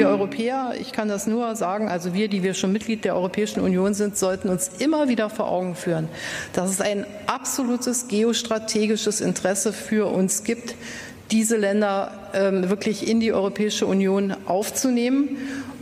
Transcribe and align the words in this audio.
wir 0.00 0.08
Europäer, 0.08 0.74
ich 0.80 0.92
kann 0.92 1.08
das 1.08 1.26
nur 1.26 1.54
sagen, 1.56 1.88
also 1.88 2.14
wir, 2.14 2.28
die 2.28 2.42
wir 2.42 2.54
schon 2.54 2.72
Mitglied 2.72 3.04
der 3.04 3.14
Europäischen 3.14 3.60
Union 3.60 3.92
sind, 3.92 4.16
sollten 4.16 4.48
uns 4.48 4.70
immer 4.78 5.08
wieder 5.08 5.28
vor 5.28 5.50
Augen 5.50 5.74
führen, 5.74 6.08
dass 6.54 6.70
es 6.70 6.80
ein 6.80 7.04
absolutes 7.26 8.08
geostrategisches 8.08 9.20
Interesse 9.20 9.72
für 9.72 10.10
uns 10.10 10.42
gibt, 10.44 10.74
diese 11.30 11.56
Länder 11.56 12.12
ähm, 12.32 12.70
wirklich 12.70 13.08
in 13.08 13.20
die 13.20 13.32
Europäische 13.32 13.86
Union 13.86 14.34
aufzunehmen. 14.46 15.36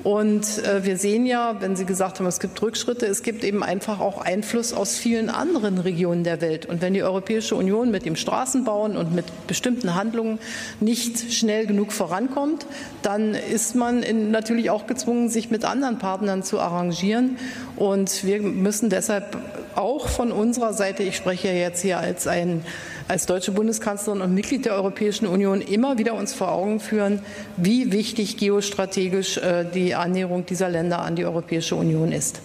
Und 0.09 0.65
äh, 0.65 0.87
wir 0.87 0.97
sehen 0.97 1.27
ja, 1.27 1.57
wenn 1.61 1.77
Sie 1.77 1.85
gesagt 1.85 2.19
haben, 2.19 2.25
es 2.25 2.41
gibt 2.41 2.63
Rückschritte, 2.63 3.05
es 3.05 3.23
gibt 3.23 3.45
eben 3.45 3.63
einfach 3.63 4.01
auch 4.01 4.23
Einfluss 4.23 4.73
aus 4.73 4.97
vielen 4.97 5.29
anderen 5.29 5.77
Regionen 5.77 6.25
der 6.25 6.41
Welt. 6.41 6.65
Und 6.65 6.81
wenn 6.81 6.95
die 6.95 7.03
Europäische 7.03 7.57
Union 7.57 7.91
mit 7.91 8.07
dem 8.07 8.17
Straßenbauen 8.17 8.97
und 8.97 9.15
mit 9.15 9.27
bestimmten 9.47 9.95
Handlungen 9.95 10.39
nicht 10.81 11.31
schnell 11.35 11.67
genug 11.67 11.93
vorankommt, 11.93 12.65
dann 13.03 13.35
ist 13.35 13.75
man 13.75 14.03
in, 14.03 14.31
natürlich 14.31 14.71
auch 14.71 14.87
gezwungen, 14.87 15.29
sich 15.29 15.51
mit 15.51 15.67
anderen 15.67 15.99
Partnern 15.99 16.43
zu 16.43 16.59
arrangieren. 16.59 17.37
Und 17.77 18.25
wir 18.25 18.41
müssen 18.41 18.89
deshalb 18.89 19.37
auch 19.75 20.09
von 20.09 20.33
unserer 20.33 20.73
Seite, 20.73 21.03
ich 21.03 21.17
spreche 21.17 21.49
jetzt 21.49 21.83
hier 21.83 21.99
als 21.99 22.27
ein 22.27 22.65
als 23.09 23.27
deutsche 23.27 23.53
Bundeskanzlerin 23.53 24.21
und 24.21 24.35
Mitglied 24.35 24.67
der 24.67 24.75
Europäischen 24.75 25.27
Union 25.27 25.61
immer 25.61 25.99
wieder 25.99 26.15
uns 26.15 26.35
vor 26.35 26.53
Augen 26.53 26.79
führen, 26.79 27.25
wie 27.57 27.91
wichtig 27.91 28.37
geostrategisch 28.37 29.39
äh, 29.39 29.65
die 29.65 29.95
Annäherung 29.95 30.45
dieser 30.47 30.69
Länder 30.69 31.01
an 31.01 31.17
die 31.17 31.25
Europäische 31.25 31.75
Union 31.75 32.13
ist. 32.13 32.41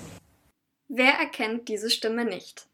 Wer 0.88 1.14
erkennt 1.14 1.68
diese 1.68 1.90
Stimme 1.90 2.24
nicht? 2.26 2.68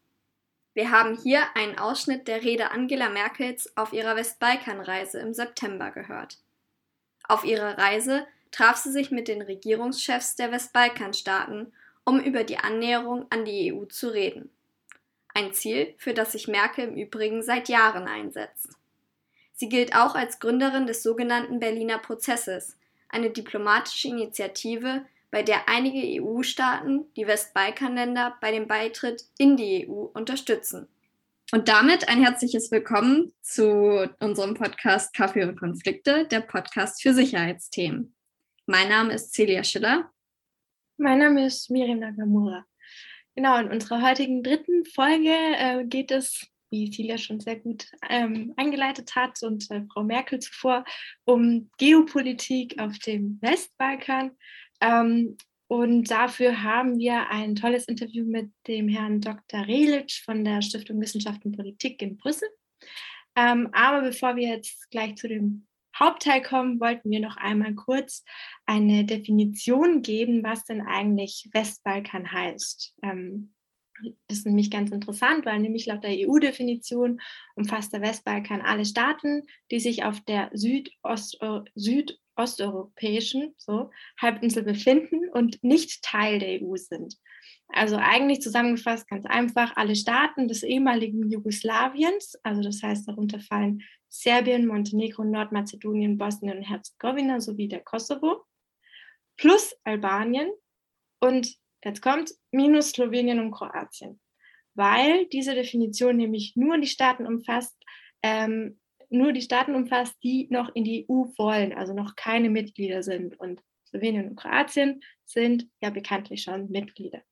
Wir 0.72 0.92
haben 0.92 1.18
hier 1.20 1.42
einen 1.54 1.78
Ausschnitt 1.78 2.28
der 2.28 2.44
Rede 2.44 2.70
Angela 2.70 3.08
Merkels 3.08 3.76
auf 3.76 3.92
ihrer 3.92 4.14
Westbalkanreise 4.14 5.18
im 5.18 5.34
September 5.34 5.90
gehört. 5.90 6.38
Auf 7.26 7.44
ihrer 7.44 7.76
Reise 7.76 8.24
traf 8.52 8.76
sie 8.76 8.92
sich 8.92 9.10
mit 9.10 9.26
den 9.26 9.42
Regierungschefs 9.42 10.36
der 10.36 10.52
Westbalkanstaaten, 10.52 11.72
um 12.04 12.20
über 12.20 12.44
die 12.44 12.58
Annäherung 12.58 13.26
an 13.30 13.44
die 13.44 13.72
EU 13.72 13.84
zu 13.86 14.08
reden. 14.08 14.50
Ein 15.40 15.54
Ziel, 15.54 15.94
für 15.96 16.12
das 16.12 16.32
sich 16.32 16.48
Merkel 16.48 16.88
im 16.88 16.96
Übrigen 16.96 17.42
seit 17.42 17.70
Jahren 17.70 18.06
einsetzt. 18.06 18.76
Sie 19.54 19.70
gilt 19.70 19.96
auch 19.96 20.14
als 20.14 20.38
Gründerin 20.38 20.86
des 20.86 21.02
sogenannten 21.02 21.60
Berliner 21.60 21.96
Prozesses, 21.96 22.76
eine 23.08 23.30
diplomatische 23.30 24.08
Initiative, 24.08 25.06
bei 25.30 25.42
der 25.42 25.66
einige 25.66 26.22
EU-Staaten 26.22 27.06
die 27.16 27.26
Westbalkanländer 27.26 28.36
bei 28.42 28.52
dem 28.52 28.68
Beitritt 28.68 29.24
in 29.38 29.56
die 29.56 29.88
EU 29.88 30.08
unterstützen. 30.12 30.88
Und 31.52 31.68
damit 31.68 32.10
ein 32.10 32.22
herzliches 32.22 32.70
Willkommen 32.70 33.32
zu 33.40 34.10
unserem 34.20 34.52
Podcast 34.52 35.14
Kaffee 35.14 35.44
und 35.44 35.58
Konflikte, 35.58 36.26
der 36.26 36.40
Podcast 36.40 37.00
für 37.00 37.14
Sicherheitsthemen. 37.14 38.14
Mein 38.66 38.90
Name 38.90 39.14
ist 39.14 39.32
Celia 39.32 39.64
Schiller. 39.64 40.12
Mein 40.98 41.18
Name 41.18 41.46
ist 41.46 41.70
Miriam 41.70 42.00
Nagamura. 42.00 42.66
Genau, 43.40 43.56
in 43.56 43.70
unserer 43.70 44.02
heutigen 44.02 44.42
dritten 44.42 44.84
Folge 44.84 45.30
äh, 45.30 45.82
geht 45.86 46.10
es, 46.10 46.46
wie 46.68 46.90
Celia 46.90 47.16
schon 47.16 47.40
sehr 47.40 47.56
gut 47.56 47.86
ähm, 48.10 48.52
eingeleitet 48.58 49.16
hat 49.16 49.42
und 49.42 49.70
äh, 49.70 49.80
Frau 49.90 50.02
Merkel 50.02 50.40
zuvor, 50.40 50.84
um 51.24 51.70
Geopolitik 51.78 52.78
auf 52.78 52.98
dem 52.98 53.38
Westbalkan. 53.40 54.32
Ähm, 54.82 55.38
und 55.68 56.10
dafür 56.10 56.62
haben 56.62 56.98
wir 56.98 57.30
ein 57.30 57.54
tolles 57.54 57.86
Interview 57.86 58.26
mit 58.26 58.50
dem 58.66 58.88
Herrn 58.88 59.22
Dr. 59.22 59.66
Relic 59.66 60.12
von 60.22 60.44
der 60.44 60.60
Stiftung 60.60 61.00
Wissenschaft 61.00 61.42
und 61.46 61.56
Politik 61.56 62.02
in 62.02 62.18
Brüssel. 62.18 62.50
Ähm, 63.36 63.70
aber 63.72 64.02
bevor 64.02 64.36
wir 64.36 64.48
jetzt 64.48 64.90
gleich 64.90 65.16
zu 65.16 65.28
dem 65.28 65.66
Hauptteil 66.00 66.42
kommen, 66.42 66.80
wollten 66.80 67.10
wir 67.10 67.20
noch 67.20 67.36
einmal 67.36 67.74
kurz 67.74 68.24
eine 68.66 69.04
Definition 69.04 70.02
geben, 70.02 70.42
was 70.42 70.64
denn 70.64 70.80
eigentlich 70.80 71.48
Westbalkan 71.52 72.32
heißt. 72.32 72.94
Ähm, 73.02 73.54
das 74.28 74.38
ist 74.38 74.46
nämlich 74.46 74.70
ganz 74.70 74.90
interessant, 74.90 75.44
weil 75.44 75.58
nämlich 75.58 75.86
laut 75.86 76.02
der 76.02 76.26
EU-Definition 76.26 77.20
umfasst 77.54 77.92
der 77.92 78.00
Westbalkan 78.00 78.62
alle 78.62 78.86
Staaten, 78.86 79.42
die 79.70 79.80
sich 79.80 80.04
auf 80.04 80.20
der 80.22 80.50
Südost 80.54 81.38
südosteuropäischen 82.46 83.54
so, 83.56 83.90
Halbinsel 84.20 84.62
befinden 84.62 85.28
und 85.30 85.62
nicht 85.62 86.02
Teil 86.02 86.38
der 86.38 86.62
EU 86.62 86.76
sind. 86.76 87.16
Also 87.68 87.96
eigentlich 87.96 88.40
zusammengefasst 88.40 89.08
ganz 89.08 89.26
einfach 89.26 89.76
alle 89.76 89.94
Staaten 89.94 90.48
des 90.48 90.62
ehemaligen 90.62 91.30
Jugoslawiens, 91.30 92.36
also 92.42 92.62
das 92.62 92.82
heißt 92.82 93.08
darunter 93.08 93.40
fallen 93.40 93.82
Serbien, 94.08 94.66
Montenegro, 94.66 95.22
Nordmazedonien, 95.22 96.18
Bosnien 96.18 96.58
und 96.58 96.64
Herzegowina 96.64 97.40
sowie 97.40 97.68
der 97.68 97.80
Kosovo, 97.80 98.44
plus 99.36 99.76
Albanien 99.84 100.50
und 101.20 101.54
jetzt 101.84 102.02
kommt 102.02 102.32
minus 102.50 102.90
Slowenien 102.90 103.38
und 103.38 103.52
Kroatien, 103.52 104.20
weil 104.74 105.26
diese 105.26 105.54
Definition 105.54 106.16
nämlich 106.16 106.54
nur 106.56 106.76
die 106.78 106.88
Staaten 106.88 107.24
umfasst, 107.24 107.76
ähm, 108.22 108.79
nur 109.10 109.32
die 109.32 109.42
Staaten 109.42 109.74
umfasst, 109.74 110.16
die 110.22 110.46
noch 110.50 110.74
in 110.74 110.84
die 110.84 111.06
EU 111.08 111.26
wollen, 111.36 111.72
also 111.72 111.92
noch 111.92 112.16
keine 112.16 112.50
Mitglieder 112.50 113.02
sind. 113.02 113.38
Und 113.38 113.62
Slowenien 113.88 114.30
und 114.30 114.36
Kroatien 114.36 115.02
sind 115.24 115.68
ja 115.82 115.90
bekanntlich 115.90 116.42
schon 116.42 116.70
Mitglieder. 116.70 117.22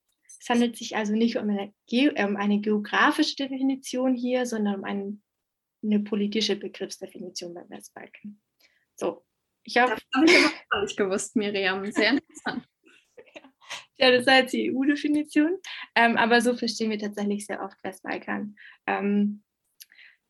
Es 0.41 0.47
handelt 0.47 0.77
sich 0.77 0.95
also 0.95 1.13
nicht 1.13 1.37
um 1.37 1.49
eine, 1.49 1.73
um 2.25 2.35
eine 2.35 2.59
geografische 2.59 3.35
Definition 3.35 4.15
hier, 4.15 4.45
sondern 4.45 4.75
um 4.75 4.83
einen 4.83 5.23
eine 5.83 5.99
politische 6.01 6.55
Begriffsdefinition 6.55 7.53
beim 7.53 7.69
Westbalkan. 7.69 8.41
So, 8.95 9.25
ich 9.63 9.77
hoffe. 9.77 9.95
Das 9.95 10.03
habe 10.13 10.25
ich 10.25 10.37
aber 10.37 10.53
auch 10.71 10.81
nicht 10.81 10.97
gewusst, 10.97 11.35
Miriam. 11.35 11.89
Sehr 11.91 12.11
interessant. 12.11 12.67
ja, 13.97 14.11
das 14.11 14.21
ist 14.21 14.27
halt 14.27 14.51
die 14.51 14.71
EU-Definition. 14.71 15.57
Ähm, 15.95 16.17
aber 16.17 16.41
so 16.41 16.55
verstehen 16.55 16.91
wir 16.91 16.99
tatsächlich 16.99 17.45
sehr 17.45 17.61
oft 17.61 17.81
Westbalkan. 17.83 18.55
Ähm, 18.87 19.43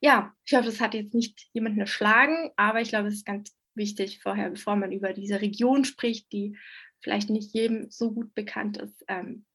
ja, 0.02 0.34
ich 0.46 0.54
hoffe, 0.54 0.66
das 0.66 0.80
hat 0.80 0.94
jetzt 0.94 1.14
nicht 1.14 1.50
jemanden 1.54 1.80
erschlagen, 1.80 2.52
aber 2.56 2.82
ich 2.82 2.90
glaube, 2.90 3.10
es 3.10 3.16
ist 3.16 3.26
ganz 3.26 3.56
wichtig, 3.76 4.22
vorher, 4.22 4.50
bevor 4.50 4.76
man 4.76 4.92
über 4.92 5.14
diese 5.14 5.42
Region 5.42 5.86
spricht, 5.86 6.32
die 6.32 6.58
vielleicht 7.02 7.30
nicht 7.30 7.54
jedem 7.54 7.90
so 7.90 8.12
gut 8.12 8.34
bekannt 8.36 8.78
ist, 8.78 9.04
ähm, 9.08 9.46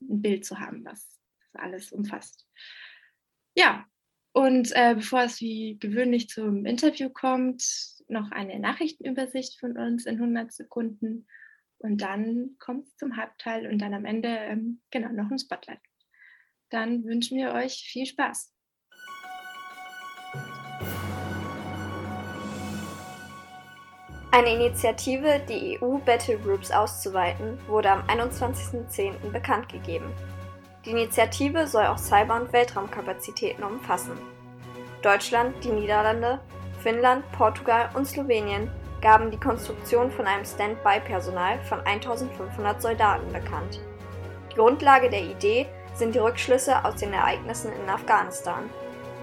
ein 0.00 0.22
Bild 0.22 0.44
zu 0.44 0.58
haben, 0.58 0.84
was 0.84 1.18
das 1.52 1.62
alles 1.62 1.92
umfasst. 1.92 2.46
Ja, 3.54 3.86
und 4.32 4.72
äh, 4.74 4.94
bevor 4.94 5.22
es 5.22 5.40
wie 5.40 5.78
gewöhnlich 5.78 6.28
zum 6.28 6.64
Interview 6.64 7.10
kommt, 7.10 7.62
noch 8.08 8.30
eine 8.30 8.58
Nachrichtenübersicht 8.58 9.60
von 9.60 9.76
uns 9.76 10.06
in 10.06 10.16
100 10.16 10.52
Sekunden. 10.52 11.26
Und 11.78 12.00
dann 12.00 12.56
kommt 12.58 12.86
es 12.86 12.96
zum 12.96 13.16
Halbteil 13.16 13.66
und 13.66 13.78
dann 13.78 13.94
am 13.94 14.04
Ende 14.04 14.28
ähm, 14.28 14.80
genau 14.90 15.10
noch 15.10 15.30
ein 15.30 15.38
Spotlight. 15.38 15.80
Dann 16.70 17.04
wünschen 17.04 17.36
wir 17.36 17.52
euch 17.52 17.88
viel 17.90 18.06
Spaß. 18.06 18.52
Eine 24.34 24.54
Initiative, 24.54 25.42
die 25.46 25.78
EU 25.78 25.98
Battle 25.98 26.38
Groups 26.38 26.70
auszuweiten, 26.70 27.58
wurde 27.68 27.90
am 27.90 28.00
21.10. 28.04 29.30
bekannt 29.30 29.68
gegeben. 29.68 30.06
Die 30.86 30.92
Initiative 30.92 31.66
soll 31.66 31.84
auch 31.84 31.98
Cyber- 31.98 32.40
und 32.40 32.50
Weltraumkapazitäten 32.50 33.62
umfassen. 33.62 34.12
Deutschland, 35.02 35.62
die 35.62 35.68
Niederlande, 35.68 36.40
Finnland, 36.82 37.30
Portugal 37.32 37.90
und 37.92 38.06
Slowenien 38.06 38.70
gaben 39.02 39.30
die 39.30 39.38
Konstruktion 39.38 40.10
von 40.10 40.26
einem 40.26 40.46
Standby-Personal 40.46 41.60
von 41.64 41.80
1500 41.80 42.80
Soldaten 42.80 43.30
bekannt. 43.34 43.82
Die 44.50 44.56
Grundlage 44.56 45.10
der 45.10 45.24
Idee 45.24 45.66
sind 45.92 46.14
die 46.14 46.20
Rückschlüsse 46.20 46.82
aus 46.86 46.94
den 46.94 47.12
Ereignissen 47.12 47.70
in 47.70 47.86
Afghanistan. 47.86 48.70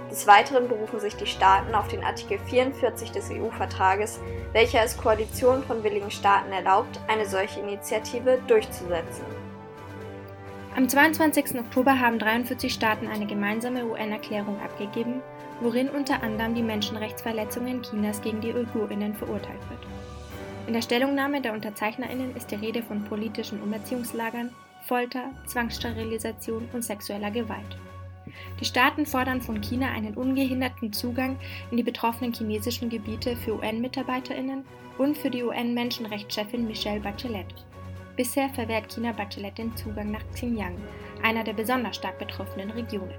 Des 0.10 0.26
Weiteren 0.26 0.68
berufen 0.68 1.00
sich 1.00 1.16
die 1.16 1.28
Staaten 1.28 1.76
auf 1.76 1.88
den 1.88 2.04
Artikel 2.04 2.40
44 2.40 3.12
des 3.12 3.30
EU-Vertrages, 3.30 4.20
welcher 4.54 4.84
es 4.84 4.98
Koalitionen 4.98 5.64
von 5.64 5.84
willigen 5.84 6.10
Staaten 6.10 6.52
erlaubt, 6.52 7.00
eine 7.08 7.28
solche 7.28 7.60
Initiative 7.60 8.40
durchzusetzen. 8.48 9.24
Am 10.76 10.90
22. 10.90 11.60
Oktober 11.60 12.00
haben 12.00 12.18
43 12.18 12.74
Staaten 12.74 13.08
eine 13.08 13.28
gemeinsame 13.28 13.86
UN-Erklärung 13.86 14.60
abgegeben, 14.62 15.22
worin 15.62 15.90
unter 15.90 16.24
anderem 16.24 16.56
die 16.56 16.64
Menschenrechtsverletzungen 16.64 17.84
Chinas 17.84 18.22
gegen 18.22 18.42
die 18.42 18.54
Uigurinnen 18.54 19.14
verurteilt 19.14 19.70
wird. 19.70 19.82
In 20.68 20.74
der 20.74 20.82
Stellungnahme 20.82 21.42
der 21.42 21.54
Unterzeichnerinnen 21.54 22.36
ist 22.36 22.50
die 22.50 22.56
Rede 22.56 22.82
von 22.82 23.04
politischen 23.04 23.62
Umerziehungslagern, 23.62 24.52
Folter, 24.88 25.26
Zwangssterilisation 25.48 26.68
und 26.74 26.84
sexueller 26.84 27.32
Gewalt. 27.32 27.78
Die 28.60 28.66
Staaten 28.66 29.06
fordern 29.06 29.42
von 29.42 29.62
China 29.62 29.92
einen 29.92 30.16
ungehinderten 30.16 30.94
Zugang 30.94 31.38
in 31.72 31.78
die 31.78 31.84
betroffenen 31.84 32.34
chinesischen 32.34 32.90
Gebiete 32.90 33.36
für 33.36 33.56
UN-Mitarbeiterinnen 33.56 34.66
und 34.98 35.18
für 35.18 35.30
die 35.30 35.44
UN-Menschenrechtschefin 35.44 36.68
Michelle 36.68 37.00
Bachelet. 37.00 37.48
Bisher 38.16 38.50
verwehrt 38.50 38.94
China 38.94 39.14
Bachelet 39.14 39.58
den 39.58 39.76
Zugang 39.78 40.12
nach 40.12 40.24
Xinjiang, 40.34 40.76
einer 41.24 41.44
der 41.44 41.54
besonders 41.54 41.96
stark 41.96 42.20
betroffenen 42.20 42.72
Regionen. 42.72 43.16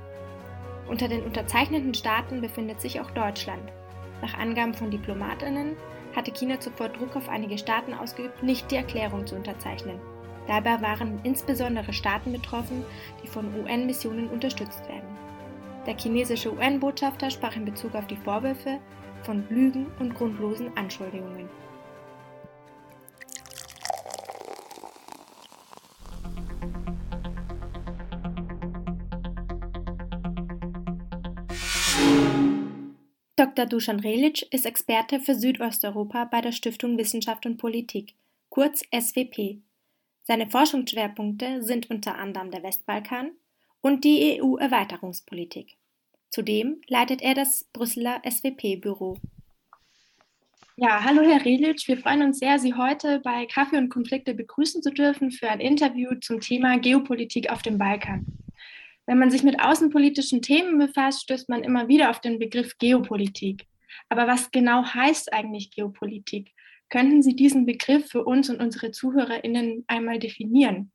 Unter 0.88 1.08
den 1.08 1.22
unterzeichnenden 1.22 1.94
Staaten 1.94 2.40
befindet 2.40 2.80
sich 2.80 3.00
auch 3.00 3.10
Deutschland. 3.12 3.72
Nach 4.20 4.34
Angaben 4.34 4.74
von 4.74 4.90
Diplomatinnen 4.90 5.76
hatte 6.14 6.32
China 6.32 6.60
zuvor 6.60 6.88
Druck 6.88 7.16
auf 7.16 7.28
einige 7.28 7.56
Staaten 7.56 7.94
ausgeübt, 7.94 8.42
nicht 8.42 8.70
die 8.70 8.76
Erklärung 8.76 9.26
zu 9.26 9.36
unterzeichnen. 9.36 10.00
Dabei 10.46 10.82
waren 10.82 11.20
insbesondere 11.22 11.92
Staaten 11.92 12.32
betroffen, 12.32 12.84
die 13.22 13.28
von 13.28 13.46
UN-Missionen 13.54 14.28
unterstützt 14.28 14.86
werden. 14.88 14.99
Der 15.86 15.96
chinesische 15.96 16.52
UN-Botschafter 16.52 17.30
sprach 17.30 17.56
in 17.56 17.64
Bezug 17.64 17.94
auf 17.94 18.06
die 18.06 18.16
Vorwürfe 18.16 18.80
von 19.22 19.48
Lügen 19.48 19.86
und 19.98 20.14
grundlosen 20.14 20.76
Anschuldigungen. 20.76 21.48
Dr. 33.36 33.64
Dusan 33.64 34.00
Relic 34.00 34.52
ist 34.52 34.66
Experte 34.66 35.18
für 35.18 35.34
Südosteuropa 35.34 36.26
bei 36.26 36.42
der 36.42 36.52
Stiftung 36.52 36.98
Wissenschaft 36.98 37.46
und 37.46 37.56
Politik, 37.56 38.14
kurz 38.50 38.82
SWP. 38.94 39.62
Seine 40.24 40.50
Forschungsschwerpunkte 40.50 41.62
sind 41.62 41.88
unter 41.88 42.18
anderem 42.18 42.50
der 42.50 42.62
Westbalkan 42.62 43.30
und 43.80 44.04
die 44.04 44.40
EU-Erweiterungspolitik. 44.40 45.76
Zudem 46.28 46.80
leitet 46.86 47.22
er 47.22 47.34
das 47.34 47.68
Brüsseler 47.72 48.22
SWP-Büro. 48.28 49.18
Ja, 50.76 51.04
hallo 51.04 51.22
Herr 51.22 51.44
Relic, 51.44 51.86
wir 51.88 51.98
freuen 51.98 52.22
uns 52.22 52.38
sehr, 52.38 52.58
Sie 52.58 52.74
heute 52.74 53.20
bei 53.20 53.44
Kaffee 53.46 53.76
und 53.76 53.90
Konflikte 53.90 54.32
begrüßen 54.32 54.82
zu 54.82 54.90
dürfen 54.90 55.30
für 55.30 55.50
ein 55.50 55.60
Interview 55.60 56.14
zum 56.20 56.40
Thema 56.40 56.78
Geopolitik 56.78 57.50
auf 57.50 57.62
dem 57.62 57.76
Balkan. 57.76 58.24
Wenn 59.06 59.18
man 59.18 59.30
sich 59.30 59.42
mit 59.42 59.60
außenpolitischen 59.60 60.40
Themen 60.40 60.78
befasst, 60.78 61.22
stößt 61.22 61.48
man 61.48 61.64
immer 61.64 61.88
wieder 61.88 62.10
auf 62.10 62.20
den 62.20 62.38
Begriff 62.38 62.78
Geopolitik. 62.78 63.66
Aber 64.08 64.26
was 64.26 64.50
genau 64.52 64.84
heißt 64.84 65.32
eigentlich 65.32 65.70
Geopolitik? 65.70 66.52
Könnten 66.88 67.22
Sie 67.22 67.34
diesen 67.36 67.66
Begriff 67.66 68.08
für 68.08 68.24
uns 68.24 68.48
und 68.48 68.60
unsere 68.60 68.90
ZuhörerInnen 68.90 69.84
einmal 69.86 70.18
definieren? 70.18 70.92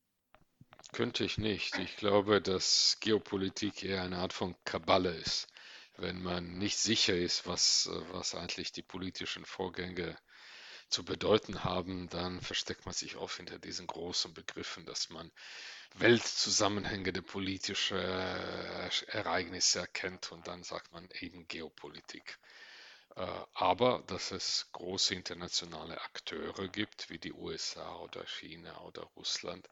Könnte 0.96 1.26
ich 1.26 1.38
nicht. 1.38 1.78
Ich 1.78 1.98
glaube, 1.98 2.42
dass 2.42 2.96
Geopolitik 3.02 3.84
eher 3.84 4.02
eine 4.04 4.20
Art 4.20 4.32
von 4.32 4.56
Kaballe 4.64 5.14
ist. 5.14 5.50
Wenn 5.98 6.24
man 6.24 6.58
nicht 6.58 6.78
sicher 6.78 7.14
ist, 7.14 7.46
was, 7.46 7.90
was 8.14 8.34
eigentlich 8.34 8.72
die 8.72 8.82
politischen 8.82 9.44
Vorgänge 9.44 10.18
zu 10.88 11.04
bedeuten 11.04 11.66
haben, 11.66 12.08
dann 12.08 12.40
versteckt 12.40 12.86
man 12.86 12.94
sich 12.94 13.18
oft 13.18 13.36
hinter 13.36 13.60
diesen 13.60 13.88
großen 13.88 14.34
Begriffen, 14.34 14.86
dass 14.86 15.10
man 15.10 15.34
weltzusammenhängende 15.96 17.22
politische 17.22 17.98
äh, 17.98 19.18
Ereignisse 19.18 19.80
erkennt 19.80 20.32
und 20.32 20.48
dann 20.48 20.64
sagt 20.64 20.94
man 20.94 21.10
eben 21.20 21.46
Geopolitik. 21.50 22.40
Äh, 23.18 23.28
aber 23.54 24.02
dass 24.08 24.32
es 24.32 24.70
große 24.72 25.14
internationale 25.14 26.00
Akteure 26.00 26.70
gibt, 26.70 27.10
wie 27.10 27.20
die 27.20 27.34
USA 27.34 27.98
oder 27.98 28.26
China 28.26 28.80
oder 28.84 29.02
Russland 29.18 29.68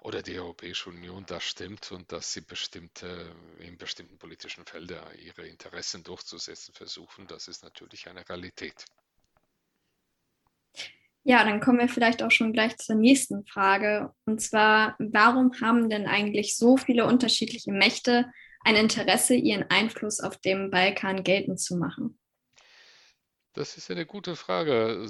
oder 0.00 0.22
die 0.22 0.38
Europäische 0.38 0.90
Union, 0.90 1.24
das 1.26 1.44
stimmt 1.44 1.92
und 1.92 2.10
dass 2.10 2.32
sie 2.32 2.40
bestimmte, 2.40 3.34
in 3.58 3.76
bestimmten 3.76 4.18
politischen 4.18 4.64
Feldern 4.64 5.06
ihre 5.18 5.46
Interessen 5.46 6.02
durchzusetzen 6.02 6.72
versuchen, 6.74 7.26
das 7.26 7.48
ist 7.48 7.62
natürlich 7.62 8.08
eine 8.08 8.26
Realität. 8.28 8.84
Ja, 11.22 11.44
dann 11.44 11.60
kommen 11.60 11.78
wir 11.78 11.88
vielleicht 11.88 12.22
auch 12.22 12.30
schon 12.30 12.52
gleich 12.54 12.78
zur 12.78 12.96
nächsten 12.96 13.44
Frage. 13.44 14.14
Und 14.24 14.40
zwar, 14.40 14.96
warum 14.98 15.52
haben 15.60 15.90
denn 15.90 16.06
eigentlich 16.06 16.56
so 16.56 16.78
viele 16.78 17.04
unterschiedliche 17.04 17.72
Mächte 17.72 18.32
ein 18.64 18.74
Interesse, 18.74 19.34
ihren 19.34 19.64
Einfluss 19.64 20.20
auf 20.20 20.38
dem 20.38 20.70
Balkan 20.70 21.22
geltend 21.22 21.60
zu 21.60 21.76
machen? 21.76 22.18
Das 23.52 23.76
ist 23.76 23.90
eine 23.90 24.06
gute 24.06 24.34
Frage. 24.34 25.06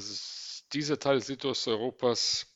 Dieser 0.73 0.99
Teil 0.99 1.21
Südosteuropas 1.21 2.50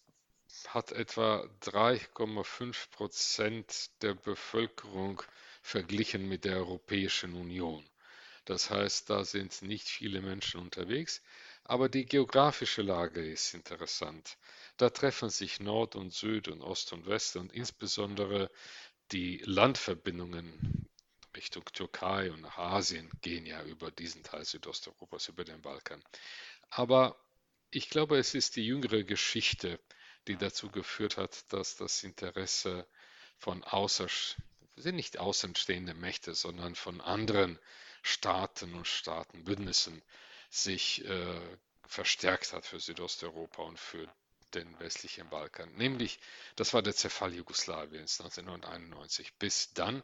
hat 0.69 0.93
etwa 0.93 1.49
3,5 1.63 2.91
Prozent 2.91 3.91
der 4.03 4.15
Bevölkerung 4.15 5.23
verglichen 5.63 6.29
mit 6.29 6.45
der 6.45 6.57
Europäischen 6.57 7.35
Union. 7.35 7.85
Das 8.45 8.71
heißt, 8.71 9.09
da 9.09 9.25
sind 9.25 9.63
nicht 9.63 9.89
viele 9.89 10.21
Menschen 10.21 10.61
unterwegs. 10.61 11.23
Aber 11.65 11.89
die 11.89 12.05
geografische 12.05 12.83
Lage 12.83 13.25
ist 13.27 13.55
interessant. 13.55 14.37
Da 14.77 14.91
treffen 14.91 15.31
sich 15.31 15.61
Nord 15.61 15.97
und 15.97 16.13
Süd 16.13 16.49
und 16.49 16.61
Ost 16.61 16.93
und 16.93 17.07
West 17.07 17.37
und 17.37 17.53
insbesondere 17.53 18.51
die 19.13 19.39
Landverbindungen 19.45 20.89
Richtung 21.37 21.65
Türkei 21.73 22.31
und 22.31 22.43
nach 22.43 22.59
Asien 22.59 23.11
gehen 23.23 23.47
ja 23.47 23.63
über 23.65 23.91
diesen 23.91 24.23
Teil 24.23 24.45
Südosteuropas, 24.45 25.29
über 25.29 25.45
den 25.45 25.61
Balkan. 25.63 26.03
Aber 26.71 27.17
ich 27.71 27.91
glaube, 27.91 28.19
es 28.19 28.35
ist 28.35 28.57
die 28.57 28.67
jüngere 28.67 29.03
Geschichte, 29.03 29.81
die 30.29 30.37
dazu 30.37 30.71
geführt 30.71 31.17
hat, 31.17 31.53
dass 31.53 31.77
das 31.77 32.03
Interesse 32.03 32.87
von 33.39 33.63
außer, 33.65 34.09
sind 34.77 34.97
nicht 34.97 35.19
außenstehende 35.19 35.95
Mächte, 35.95 36.35
sondern 36.35 36.75
von 36.75 37.01
anderen 37.01 37.59
Staaten 38.03 38.75
und 38.75 38.87
Staatenbündnissen 38.87 40.03
sich 40.51 41.05
äh, 41.05 41.41
verstärkt 41.87 42.53
hat 42.53 42.67
für 42.67 42.81
Südosteuropa 42.81 43.63
und 43.63 43.79
für 43.79 44.09
den 44.55 44.79
westlichen 44.79 45.29
Balkan. 45.29 45.73
Nämlich, 45.75 46.21
das 46.57 46.75
war 46.75 46.83
der 46.83 46.95
Zerfall 46.95 47.35
Jugoslawiens 47.35 48.21
1991. 48.21 49.35
Bis 49.35 49.73
dann 49.75 50.03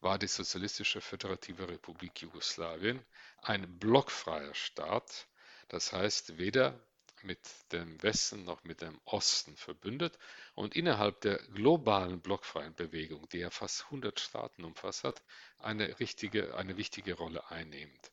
war 0.00 0.18
die 0.18 0.28
Sozialistische 0.28 1.00
Föderative 1.00 1.68
Republik 1.68 2.22
Jugoslawien 2.22 3.04
ein 3.42 3.78
blockfreier 3.78 4.54
Staat, 4.54 5.26
das 5.68 5.92
heißt 5.92 6.38
weder 6.38 6.78
mit 7.22 7.40
dem 7.72 8.02
Westen 8.02 8.44
noch 8.44 8.64
mit 8.64 8.80
dem 8.80 9.00
Osten 9.04 9.56
verbündet 9.56 10.18
und 10.54 10.76
innerhalb 10.76 11.20
der 11.20 11.38
globalen 11.54 12.20
blockfreien 12.20 12.74
Bewegung, 12.74 13.28
die 13.30 13.38
ja 13.38 13.50
fast 13.50 13.84
100 13.84 14.18
Staaten 14.20 14.64
umfasst 14.64 15.04
hat, 15.04 15.22
eine, 15.58 15.98
richtige, 16.00 16.56
eine 16.56 16.76
wichtige 16.76 17.14
Rolle 17.14 17.50
einnehmend. 17.50 18.10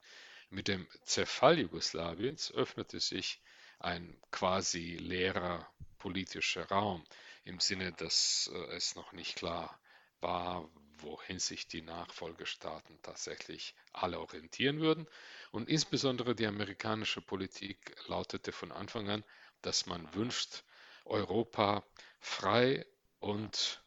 Mit 0.49 0.67
dem 0.67 0.87
Zerfall 1.03 1.59
Jugoslawiens 1.59 2.51
öffnete 2.51 2.99
sich 2.99 3.41
ein 3.79 4.17
quasi 4.31 4.97
leerer 4.97 5.67
politischer 5.97 6.67
Raum 6.67 7.03
im 7.43 7.59
Sinne, 7.59 7.91
dass 7.93 8.49
äh, 8.53 8.75
es 8.75 8.95
noch 8.95 9.11
nicht 9.11 9.35
klar 9.35 9.79
war, 10.21 10.69
wohin 11.05 11.39
sich 11.39 11.67
die 11.67 11.81
Nachfolgestaaten 11.81 12.99
tatsächlich 13.01 13.75
alle 13.93 14.19
orientieren 14.19 14.81
würden. 14.81 15.07
Und 15.51 15.69
insbesondere 15.69 16.35
die 16.35 16.47
amerikanische 16.47 17.21
Politik 17.21 17.95
lautete 18.07 18.51
von 18.51 18.71
Anfang 18.73 19.09
an, 19.09 19.23
dass 19.61 19.85
man 19.85 20.13
wünscht, 20.13 20.63
Europa 21.05 21.85
frei 22.19 22.85
und 23.19 23.81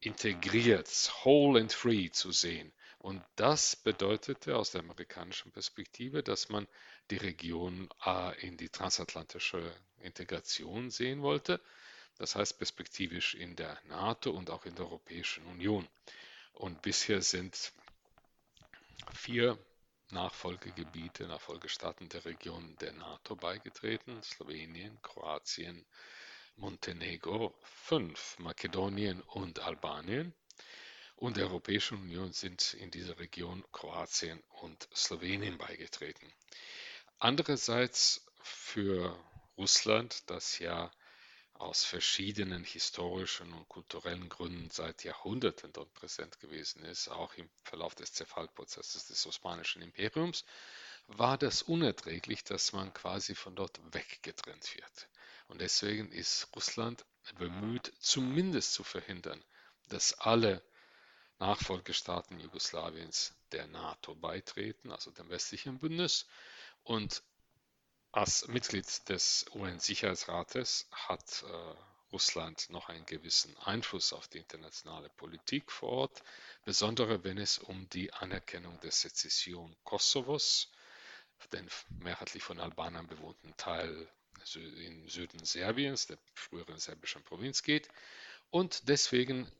integriert, 0.00 0.88
whole 1.24 1.60
and 1.60 1.72
free 1.72 2.10
zu 2.10 2.32
sehen. 2.32 2.72
Und 2.98 3.22
das 3.36 3.76
bedeutete 3.76 4.56
aus 4.56 4.72
der 4.72 4.80
amerikanischen 4.80 5.52
Perspektive, 5.52 6.22
dass 6.22 6.48
man 6.48 6.66
die 7.10 7.16
Region 7.16 7.88
äh, 8.04 8.46
in 8.46 8.56
die 8.56 8.68
transatlantische 8.68 9.72
Integration 10.00 10.90
sehen 10.90 11.22
wollte. 11.22 11.60
Das 12.18 12.34
heißt 12.34 12.58
perspektivisch 12.58 13.34
in 13.34 13.56
der 13.56 13.78
NATO 13.88 14.30
und 14.30 14.50
auch 14.50 14.66
in 14.66 14.74
der 14.74 14.86
Europäischen 14.86 15.46
Union. 15.46 15.88
Und 16.52 16.82
bisher 16.82 17.22
sind 17.22 17.72
vier 19.12 19.58
Nachfolgegebiete, 20.10 21.26
Nachfolgestaaten 21.28 22.08
der 22.08 22.24
Region 22.24 22.76
der 22.80 22.92
NATO 22.92 23.36
beigetreten. 23.36 24.22
Slowenien, 24.22 25.00
Kroatien, 25.02 25.86
Montenegro, 26.56 27.54
fünf 27.62 28.36
Makedonien 28.38 29.20
und 29.22 29.60
Albanien 29.60 30.34
und 31.16 31.36
der 31.36 31.46
Europäischen 31.46 31.98
Union 31.98 32.32
sind 32.32 32.74
in 32.74 32.90
dieser 32.90 33.18
Region 33.18 33.64
Kroatien 33.72 34.42
und 34.60 34.88
Slowenien 34.94 35.58
beigetreten. 35.58 36.32
Andererseits 37.18 38.26
für 38.42 39.18
Russland, 39.56 40.30
das 40.30 40.58
ja 40.58 40.90
aus 41.58 41.84
verschiedenen 41.84 42.64
historischen 42.64 43.52
und 43.52 43.68
kulturellen 43.68 44.28
Gründen 44.28 44.70
seit 44.70 45.04
Jahrhunderten 45.04 45.72
dort 45.72 45.92
präsent 45.94 46.38
gewesen 46.40 46.84
ist, 46.84 47.08
auch 47.08 47.34
im 47.34 47.48
Verlauf 47.64 47.94
des 47.94 48.12
Zerfallprozesses 48.12 49.06
des 49.06 49.26
Osmanischen 49.26 49.82
Imperiums, 49.82 50.44
war 51.08 51.36
das 51.36 51.62
unerträglich, 51.62 52.44
dass 52.44 52.72
man 52.72 52.92
quasi 52.92 53.34
von 53.34 53.56
dort 53.56 53.80
weggetrennt 53.92 54.76
wird. 54.76 55.08
Und 55.48 55.60
deswegen 55.60 56.12
ist 56.12 56.48
Russland 56.54 57.04
bemüht, 57.38 57.92
zumindest 57.98 58.74
zu 58.74 58.84
verhindern, 58.84 59.42
dass 59.88 60.12
alle 60.20 60.62
Nachfolgestaaten 61.38 62.38
Jugoslawiens 62.40 63.34
der 63.52 63.66
NATO 63.68 64.14
beitreten, 64.14 64.90
also 64.90 65.10
dem 65.10 65.30
westlichen 65.30 65.78
Bündnis. 65.78 66.26
Und 66.82 67.22
als 68.12 68.48
Mitglied 68.48 69.08
des 69.08 69.46
UN-Sicherheitsrates 69.54 70.88
hat 70.92 71.44
äh, 71.46 71.74
Russland 72.12 72.70
noch 72.70 72.88
einen 72.88 73.04
gewissen 73.04 73.56
Einfluss 73.58 74.12
auf 74.12 74.28
die 74.28 74.38
internationale 74.38 75.10
Politik 75.10 75.70
vor 75.70 75.90
Ort, 75.90 76.22
besonders 76.64 77.22
wenn 77.22 77.38
es 77.38 77.58
um 77.58 77.88
die 77.90 78.12
Anerkennung 78.12 78.80
der 78.80 78.92
Sezession 78.92 79.76
Kosovos 79.84 80.70
den 81.52 81.68
mehrheitlich 82.00 82.42
von 82.42 82.58
Albanern 82.58 83.06
bewohnten 83.06 83.56
Teil 83.56 84.08
im 84.54 85.08
Süden 85.08 85.44
Serbiens, 85.44 86.06
der 86.06 86.18
früheren 86.34 86.78
serbischen 86.78 87.22
Provinz 87.24 87.62
geht. 87.62 87.88
Und 88.50 88.88
deswegen, 88.88 89.50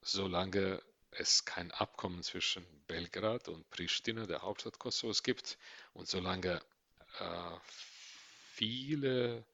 solange 0.00 0.82
es 1.10 1.44
kein 1.44 1.70
Abkommen 1.72 2.22
zwischen 2.22 2.64
Belgrad 2.86 3.48
und 3.48 3.68
Pristina, 3.70 4.26
der 4.26 4.42
Hauptstadt 4.42 4.78
Kosovos, 4.78 5.22
gibt 5.22 5.58
und 5.94 6.08
solange 6.08 6.60
äh, 7.20 7.58
viele 8.52 9.44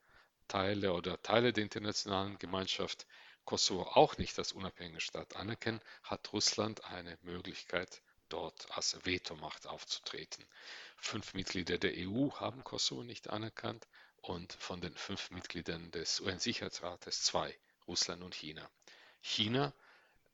Teile 0.49 0.93
oder 0.93 1.21
Teile 1.23 1.53
der 1.53 1.63
internationalen 1.65 2.39
Gemeinschaft 2.39 3.07
Kosovo 3.45 3.83
auch 3.83 4.17
nicht 4.19 4.39
als 4.39 4.53
unabhängige 4.53 5.01
Staat 5.01 5.37
anerkennen, 5.37 5.81
hat 6.03 6.33
Russland 6.33 6.85
eine 6.85 7.19
Möglichkeit, 7.23 8.03
dort 8.29 8.71
als 8.77 9.05
Vetomacht 9.05 9.67
aufzutreten. 9.67 10.45
Fünf 10.97 11.35
Mitglieder 11.35 11.79
der 11.79 11.93
EU 11.97 12.31
haben 12.33 12.65
Kosovo 12.65 13.05
nicht 13.05 13.29
anerkannt 13.29 13.87
und 14.23 14.55
von 14.55 14.81
den 14.81 14.97
fünf 14.97 15.31
Mitgliedern 15.31 15.91
des 15.91 16.21
UN-Sicherheitsrates 16.21 17.23
zwei, 17.25 17.55
Russland 17.87 18.23
und 18.23 18.35
China. 18.35 18.69
China 19.21 19.75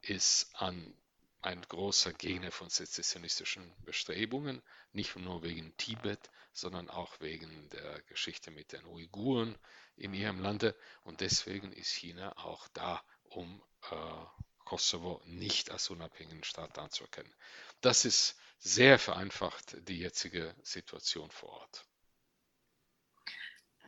ist 0.02 0.54
an 0.54 0.94
ein 1.42 1.62
großer 1.62 2.12
Gegner 2.12 2.50
von 2.50 2.68
sezessionistischen 2.68 3.72
Bestrebungen, 3.84 4.62
nicht 4.92 5.16
nur 5.16 5.42
wegen 5.42 5.76
Tibet, 5.76 6.30
sondern 6.52 6.90
auch 6.90 7.20
wegen 7.20 7.68
der 7.70 8.02
Geschichte 8.02 8.50
mit 8.50 8.72
den 8.72 8.84
Uiguren 8.84 9.56
in 9.96 10.12
ihrem 10.12 10.40
Lande. 10.40 10.76
Und 11.02 11.20
deswegen 11.20 11.72
ist 11.72 11.92
China 11.92 12.36
auch 12.36 12.68
da, 12.68 13.02
um 13.24 13.62
äh, 13.90 14.24
Kosovo 14.64 15.20
nicht 15.24 15.70
als 15.70 15.90
unabhängigen 15.90 16.44
Staat 16.44 16.78
anzuerkennen. 16.78 17.34
Das 17.80 18.04
ist 18.04 18.36
sehr 18.58 18.98
vereinfacht 18.98 19.76
die 19.88 19.98
jetzige 19.98 20.54
Situation 20.62 21.30
vor 21.30 21.50
Ort. 21.50 21.86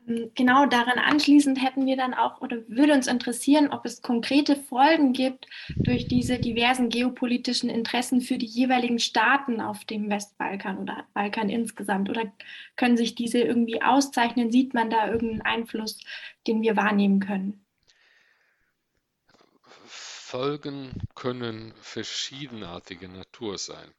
Ähm, 0.06 0.30
genau 0.34 0.66
daran 0.66 0.98
anschließend 0.98 1.62
hätten 1.62 1.86
wir 1.86 1.96
dann 1.96 2.14
auch 2.14 2.40
oder 2.40 2.58
würde 2.68 2.94
uns 2.94 3.06
interessieren, 3.06 3.68
ob 3.70 3.84
es 3.84 4.02
konkrete 4.02 4.56
Folgen 4.56 5.12
gibt 5.12 5.46
durch 5.76 6.06
diese 6.06 6.38
diversen 6.38 6.88
geopolitischen 6.88 7.70
Interessen 7.70 8.20
für 8.20 8.38
die 8.38 8.46
jeweiligen 8.46 8.98
Staaten 8.98 9.60
auf 9.60 9.84
dem 9.84 10.10
Westbalkan 10.10 10.78
oder 10.78 11.06
Balkan 11.14 11.48
insgesamt. 11.48 12.10
Oder 12.10 12.32
können 12.76 12.96
sich 12.96 13.14
diese 13.14 13.40
irgendwie 13.40 13.82
auszeichnen? 13.82 14.50
Sieht 14.50 14.74
man 14.74 14.90
da 14.90 15.08
irgendeinen 15.08 15.42
Einfluss, 15.42 15.98
den 16.46 16.62
wir 16.62 16.76
wahrnehmen 16.76 17.20
können? 17.20 17.64
Folgen 20.32 20.94
können 21.14 21.74
verschiedenartiger 21.82 23.08
Natur 23.08 23.58
sein. 23.58 23.92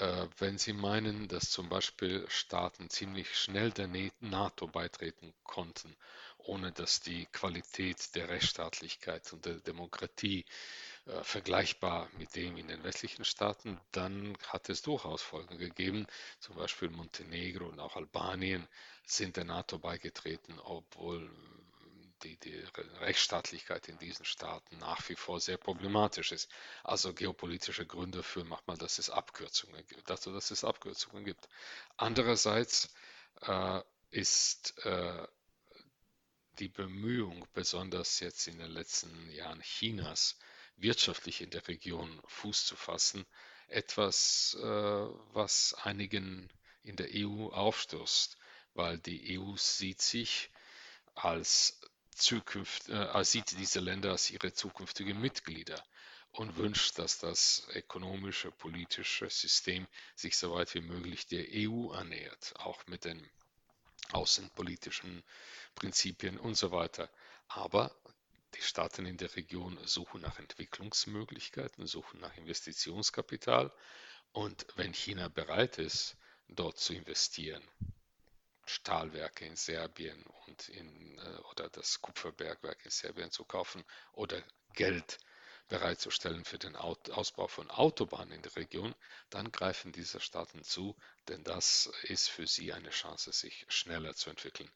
Äh, 0.00 0.28
wenn 0.38 0.56
Sie 0.56 0.72
meinen, 0.72 1.28
dass 1.28 1.50
zum 1.50 1.68
Beispiel 1.68 2.24
Staaten 2.28 2.88
ziemlich 2.88 3.36
schnell 3.36 3.70
der 3.70 3.88
NATO 4.20 4.66
beitreten 4.66 5.34
konnten, 5.44 5.94
ohne 6.38 6.72
dass 6.72 7.00
die 7.00 7.26
Qualität 7.26 8.14
der 8.14 8.30
Rechtsstaatlichkeit 8.30 9.30
und 9.32 9.44
der 9.44 9.56
Demokratie 9.56 10.46
äh, 11.04 11.22
vergleichbar 11.22 12.08
mit 12.18 12.34
dem 12.34 12.56
in 12.56 12.68
den 12.68 12.82
westlichen 12.82 13.26
Staaten, 13.26 13.78
dann 13.92 14.38
hat 14.48 14.70
es 14.70 14.80
durchaus 14.80 15.20
Folgen 15.20 15.58
gegeben. 15.58 16.06
Zum 16.38 16.56
Beispiel 16.56 16.88
Montenegro 16.88 17.66
und 17.66 17.78
auch 17.78 17.96
Albanien 17.96 18.66
sind 19.04 19.36
der 19.36 19.44
NATO 19.44 19.78
beigetreten, 19.78 20.58
obwohl 20.60 21.30
die, 22.22 22.36
die 22.38 22.64
Rechtsstaatlichkeit 23.00 23.88
in 23.88 23.98
diesen 23.98 24.24
Staaten 24.24 24.78
nach 24.78 25.08
wie 25.08 25.16
vor 25.16 25.40
sehr 25.40 25.56
problematisch 25.56 26.32
ist. 26.32 26.50
Also 26.84 27.12
geopolitische 27.14 27.86
Gründe 27.86 28.22
für 28.22 28.44
manchmal, 28.44 28.76
dass 28.76 28.98
es 28.98 29.10
Abkürzungen 29.10 29.86
gibt, 29.86 30.08
dazu, 30.08 30.32
dass 30.32 30.50
es 30.50 30.64
Abkürzungen 30.64 31.24
gibt. 31.24 31.48
Andererseits 31.96 32.92
äh, 33.42 33.80
ist 34.10 34.78
äh, 34.84 35.26
die 36.58 36.68
Bemühung, 36.68 37.46
besonders 37.54 38.20
jetzt 38.20 38.46
in 38.46 38.58
den 38.58 38.70
letzten 38.70 39.30
Jahren 39.30 39.60
Chinas, 39.62 40.38
wirtschaftlich 40.76 41.40
in 41.40 41.50
der 41.50 41.66
Region 41.68 42.20
Fuß 42.26 42.66
zu 42.66 42.76
fassen, 42.76 43.26
etwas, 43.68 44.56
äh, 44.60 44.64
was 44.64 45.74
einigen 45.82 46.50
in 46.82 46.96
der 46.96 47.08
EU 47.14 47.48
aufstößt, 47.48 48.36
weil 48.74 48.98
die 48.98 49.38
EU 49.38 49.56
sieht 49.56 50.00
sich 50.00 50.50
als 51.14 51.80
Zukunft, 52.20 52.88
äh, 52.88 53.24
sieht 53.24 53.58
diese 53.58 53.80
Länder 53.80 54.10
als 54.10 54.30
ihre 54.30 54.52
zukünftigen 54.52 55.20
Mitglieder 55.20 55.82
und 56.32 56.56
wünscht, 56.56 56.98
dass 56.98 57.18
das 57.18 57.66
ökonomische, 57.74 58.50
politische 58.52 59.28
System 59.28 59.86
sich 60.14 60.36
so 60.36 60.54
weit 60.54 60.74
wie 60.74 60.80
möglich 60.80 61.26
der 61.26 61.44
EU 61.50 61.90
annähert, 61.90 62.54
auch 62.56 62.86
mit 62.86 63.04
den 63.04 63.28
außenpolitischen 64.12 65.24
Prinzipien 65.74 66.38
und 66.38 66.54
so 66.54 66.70
weiter. 66.72 67.10
Aber 67.48 67.94
die 68.54 68.62
Staaten 68.62 69.06
in 69.06 69.16
der 69.16 69.34
Region 69.36 69.78
suchen 69.86 70.20
nach 70.20 70.38
Entwicklungsmöglichkeiten, 70.38 71.86
suchen 71.86 72.20
nach 72.20 72.36
Investitionskapital 72.36 73.72
und 74.32 74.66
wenn 74.76 74.92
China 74.92 75.28
bereit 75.28 75.78
ist, 75.78 76.16
dort 76.48 76.78
zu 76.78 76.94
investieren, 76.94 77.62
Stahlwerke 78.70 79.44
in 79.44 79.56
Serbien 79.56 80.24
und 80.46 80.68
in, 80.68 81.18
äh, 81.18 81.38
oder 81.50 81.68
das 81.68 82.00
Kupferbergwerk 82.00 82.84
in 82.84 82.90
Serbien 82.90 83.30
zu 83.30 83.44
kaufen 83.44 83.84
oder 84.12 84.42
Geld 84.74 85.18
bereitzustellen 85.70 86.44
für 86.44 86.58
den 86.58 86.76
Ausbau 86.76 87.46
von 87.46 87.70
Autobahnen 87.70 88.32
in 88.32 88.42
der 88.42 88.56
Region, 88.56 88.94
dann 89.30 89.52
greifen 89.52 89.92
diese 89.92 90.20
Staaten 90.20 90.64
zu, 90.64 90.96
denn 91.28 91.44
das 91.44 91.90
ist 92.02 92.28
für 92.28 92.46
sie 92.46 92.72
eine 92.72 92.90
Chance, 92.90 93.32
sich 93.32 93.64
schneller 93.68 94.14
zu 94.14 94.30
entwickeln. 94.30 94.70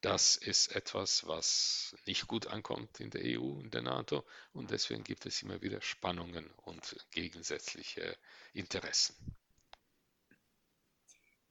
Das 0.00 0.36
ist 0.36 0.68
etwas, 0.74 1.26
was 1.26 1.96
nicht 2.06 2.28
gut 2.28 2.46
ankommt 2.46 3.00
in 3.00 3.10
der 3.10 3.22
EU, 3.24 3.60
in 3.60 3.70
der 3.70 3.82
NATO 3.82 4.24
und 4.52 4.70
deswegen 4.70 5.02
gibt 5.02 5.26
es 5.26 5.42
immer 5.42 5.60
wieder 5.62 5.82
Spannungen 5.82 6.48
und 6.64 6.96
gegensätzliche 7.10 8.16
Interessen. 8.52 9.35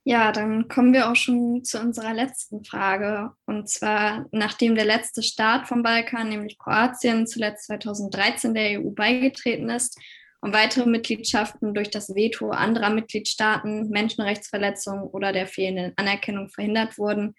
Ja, 0.08 0.32
dann 0.32 0.68
kommen 0.68 0.94
wir 0.94 1.10
auch 1.10 1.16
schon 1.16 1.64
zu 1.64 1.80
unserer 1.80 2.14
letzten 2.14 2.64
Frage. 2.64 3.32
Und 3.48 3.68
zwar, 3.68 4.28
nachdem 4.32 4.76
der 4.76 4.86
letzte 4.86 5.24
Staat 5.24 5.68
vom 5.68 5.82
Balkan, 5.82 6.30
nämlich 6.30 6.60
Kroatien, 6.60 7.26
zuletzt 7.26 7.66
2013 7.66 8.54
der 8.54 8.80
EU 8.80 8.92
beigetreten 8.92 9.68
ist 9.72 10.00
und 10.42 10.54
weitere 10.54 10.88
Mitgliedschaften 10.88 11.74
durch 11.74 11.90
das 11.90 12.14
Veto 12.14 12.52
anderer 12.52 12.92
Mitgliedstaaten, 12.92 13.90
Menschenrechtsverletzungen 13.90 15.06
oder 15.06 15.34
der 15.34 15.48
fehlenden 15.48 15.94
Anerkennung 15.96 16.50
verhindert 16.50 17.00
wurden, 17.00 17.34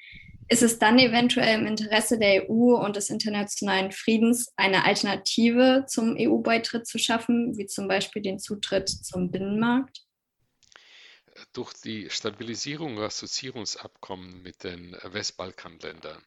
ist 0.49 0.65
es 0.65 0.81
dann 0.81 0.99
eventuell 0.99 1.61
im 1.61 1.67
Interesse 1.67 2.19
der 2.19 2.51
EU 2.51 2.75
und 2.85 2.97
des 2.97 3.11
internationalen 3.11 3.93
Friedens, 3.93 4.53
eine 4.57 4.85
Alternative 4.85 5.85
zum 5.87 6.17
EU-Beitritt 6.19 6.89
zu 6.89 6.99
schaffen, 6.99 7.57
wie 7.57 7.67
zum 7.67 7.87
Beispiel 7.87 8.23
den 8.23 8.41
Zutritt 8.41 8.89
zum 8.89 9.31
Binnenmarkt? 9.31 10.06
Durch 11.53 11.73
die 11.75 12.11
Stabilisierung 12.11 12.97
und 12.97 13.03
Assoziierungsabkommen 13.03 14.43
mit 14.43 14.65
den 14.65 14.97
Westbalkanländern, 15.03 16.25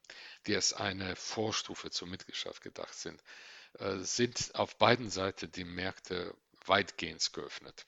die 0.48 0.56
als 0.56 0.74
eine 0.74 1.16
Vorstufe 1.16 1.90
zur 1.90 2.08
Mitgliedschaft 2.08 2.62
gedacht 2.62 2.94
sind, 2.94 3.22
äh, 3.80 3.98
sind 4.00 4.56
auf 4.56 4.76
beiden 4.78 5.10
Seiten 5.10 5.52
die 5.52 5.66
Märkte 5.66 6.36
weitgehend 6.66 7.34
geöffnet. 7.34 7.86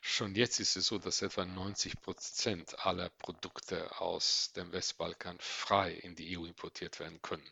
Schon 0.00 0.34
jetzt 0.34 0.60
ist 0.60 0.76
es 0.76 0.86
so, 0.86 0.98
dass 0.98 1.22
etwa 1.22 1.46
90 1.46 2.00
Prozent 2.02 2.78
aller 2.84 3.08
Produkte 3.08 4.00
aus 4.00 4.52
dem 4.52 4.70
Westbalkan 4.72 5.38
frei 5.40 5.92
in 5.92 6.14
die 6.14 6.36
EU 6.36 6.44
importiert 6.44 7.00
werden 7.00 7.22
können. 7.22 7.48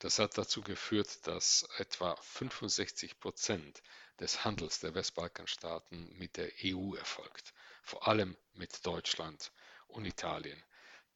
Das 0.00 0.18
hat 0.18 0.36
dazu 0.36 0.60
geführt, 0.60 1.26
dass 1.26 1.68
etwa 1.78 2.16
65 2.16 3.20
Prozent 3.20 3.80
des 4.18 4.44
Handels 4.44 4.80
der 4.80 4.94
Westbalkanstaaten 4.94 6.18
mit 6.18 6.36
der 6.36 6.50
EU 6.64 6.94
erfolgt 6.96 7.53
vor 7.84 8.08
allem 8.08 8.36
mit 8.54 8.84
Deutschland 8.86 9.52
und 9.88 10.04
Italien. 10.06 10.60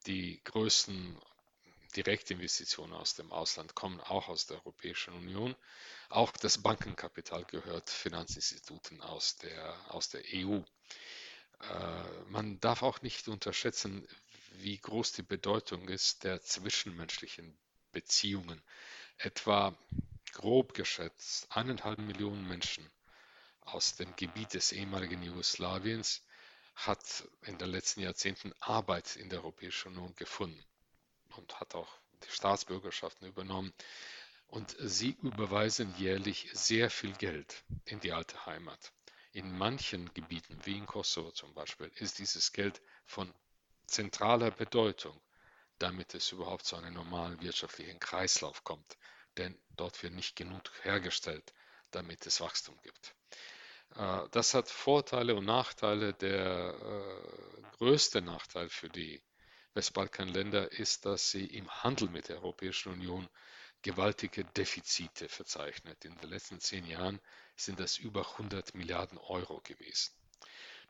Die 0.06 0.40
größten 0.44 1.18
Direktinvestitionen 1.96 2.94
aus 2.94 3.14
dem 3.14 3.32
Ausland 3.32 3.74
kommen 3.74 4.00
auch 4.00 4.28
aus 4.28 4.46
der 4.46 4.58
Europäischen 4.58 5.14
Union. 5.14 5.56
Auch 6.10 6.30
das 6.32 6.58
Bankenkapital 6.62 7.44
gehört 7.46 7.88
Finanzinstituten 7.88 9.00
aus 9.00 9.36
der, 9.38 9.74
aus 9.92 10.10
der 10.10 10.22
EU. 10.34 10.58
Äh, 11.60 12.22
man 12.28 12.60
darf 12.60 12.82
auch 12.82 13.00
nicht 13.02 13.28
unterschätzen, 13.28 14.06
wie 14.52 14.76
groß 14.78 15.12
die 15.12 15.22
Bedeutung 15.22 15.88
ist 15.88 16.24
der 16.24 16.42
zwischenmenschlichen 16.42 17.56
Beziehungen. 17.92 18.62
Etwa 19.16 19.76
grob 20.32 20.74
geschätzt 20.74 21.46
eineinhalb 21.50 21.98
Millionen 21.98 22.46
Menschen 22.46 22.88
aus 23.62 23.96
dem 23.96 24.14
Gebiet 24.16 24.54
des 24.54 24.72
ehemaligen 24.72 25.22
Jugoslawiens 25.22 26.22
hat 26.86 27.28
in 27.42 27.58
den 27.58 27.70
letzten 27.70 28.02
Jahrzehnten 28.02 28.52
Arbeit 28.60 29.16
in 29.16 29.28
der 29.28 29.40
Europäischen 29.40 29.88
Union 29.88 30.14
gefunden 30.14 30.64
und 31.36 31.58
hat 31.58 31.74
auch 31.74 31.92
die 32.24 32.30
Staatsbürgerschaften 32.30 33.26
übernommen. 33.26 33.72
Und 34.46 34.76
sie 34.78 35.16
überweisen 35.22 35.94
jährlich 35.98 36.48
sehr 36.54 36.88
viel 36.88 37.12
Geld 37.14 37.64
in 37.84 38.00
die 38.00 38.12
alte 38.12 38.46
Heimat. 38.46 38.92
In 39.32 39.58
manchen 39.58 40.12
Gebieten, 40.14 40.58
wie 40.64 40.78
in 40.78 40.86
Kosovo 40.86 41.32
zum 41.32 41.52
Beispiel, 41.52 41.90
ist 41.96 42.18
dieses 42.18 42.52
Geld 42.52 42.80
von 43.04 43.32
zentraler 43.86 44.50
Bedeutung, 44.50 45.20
damit 45.78 46.14
es 46.14 46.32
überhaupt 46.32 46.64
zu 46.64 46.76
einem 46.76 46.94
normalen 46.94 47.40
wirtschaftlichen 47.42 48.00
Kreislauf 48.00 48.64
kommt. 48.64 48.96
Denn 49.36 49.58
dort 49.76 50.02
wird 50.02 50.14
nicht 50.14 50.36
genug 50.36 50.62
hergestellt, 50.82 51.52
damit 51.90 52.24
es 52.26 52.40
Wachstum 52.40 52.80
gibt. 52.82 53.14
Äh, 53.96 54.28
das 54.30 54.54
hat 54.54 54.68
Vorteile 54.68 55.34
und 55.34 55.44
Nachteile. 55.44 56.12
Der 56.14 56.74
äh, 56.74 57.62
größte 57.78 58.22
Nachteil 58.22 58.68
für 58.68 58.88
die 58.88 59.22
Westbalkanländer 59.74 60.72
ist, 60.72 61.04
dass 61.06 61.30
sie 61.30 61.46
im 61.46 61.70
Handel 61.82 62.08
mit 62.08 62.28
der 62.28 62.36
Europäischen 62.36 62.92
Union 62.92 63.28
gewaltige 63.82 64.44
Defizite 64.44 65.28
verzeichnet. 65.28 66.04
In 66.04 66.16
den 66.16 66.30
letzten 66.30 66.60
zehn 66.60 66.84
Jahren 66.86 67.20
sind 67.56 67.78
das 67.78 67.96
über 67.98 68.28
100 68.32 68.74
Milliarden 68.74 69.18
Euro 69.18 69.60
gewesen. 69.62 70.12